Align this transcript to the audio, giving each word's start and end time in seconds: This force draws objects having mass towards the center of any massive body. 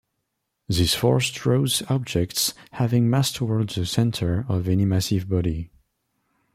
This 0.67 0.95
force 0.95 1.29
draws 1.29 1.83
objects 1.87 2.55
having 2.71 3.07
mass 3.07 3.31
towards 3.31 3.75
the 3.75 3.85
center 3.85 4.47
of 4.49 4.67
any 4.67 4.83
massive 4.83 5.29
body. 5.29 5.69